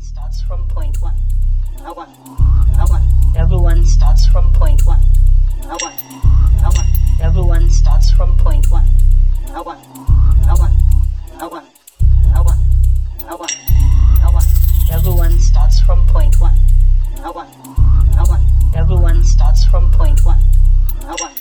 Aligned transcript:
starts 0.00 0.40
from 0.42 0.66
point 0.68 1.00
one. 1.02 1.16
A 1.84 1.92
one. 1.92 2.08
A 2.78 2.86
one. 2.86 3.06
Everyone 3.36 3.84
starts 3.84 4.26
from 4.26 4.52
point 4.52 4.86
one. 4.86 5.02
A 5.64 5.76
one. 5.76 5.92
A 6.64 6.70
one. 6.70 6.86
Everyone 7.20 7.70
starts 7.70 8.10
from 8.12 8.36
point 8.38 8.70
one. 8.70 8.86
A 9.48 9.62
one. 9.62 9.78
A 10.48 10.54
one. 10.56 10.72
A 11.40 11.48
one. 11.48 11.66
A 12.34 12.42
one. 12.42 12.58
A 13.28 13.36
one. 13.36 13.50
A 14.22 14.30
one. 14.32 14.44
Everyone 14.90 15.38
starts 15.38 15.80
from 15.80 16.06
point 16.06 16.40
one. 16.40 16.56
A 17.22 17.30
one. 17.30 17.48
A 18.16 18.24
one. 18.24 18.46
Everyone 18.74 19.22
starts 19.22 19.64
from 19.66 19.90
point 19.92 20.24
one. 20.24 20.40
A 21.02 21.16
one. 21.18 21.32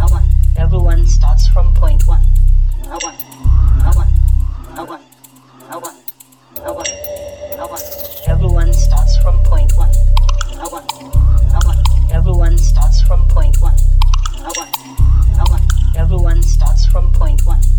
A 0.00 0.06
one. 0.08 0.24
Everyone 0.56 1.06
starts 1.06 1.48
from 1.48 1.74
point 1.74 2.06
one. 2.06 2.24
A 2.84 2.98
one. 3.02 3.14
A 3.84 3.92
one. 3.92 4.12
A 4.78 4.84
one. 4.84 5.17
1. 14.58 14.68
Everyone 15.96 16.42
starts 16.42 16.86
from 16.86 17.12
point 17.12 17.46
1. 17.46 17.77